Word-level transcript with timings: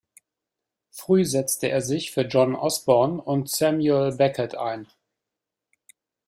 Früh 0.89 1.23
setzte 1.25 1.69
er 1.69 1.83
sich 1.83 2.09
für 2.11 2.21
John 2.23 2.55
Osborne 2.55 3.21
und 3.21 3.51
Samuel 3.51 4.15
Beckett 4.17 4.55
ein. 4.55 4.87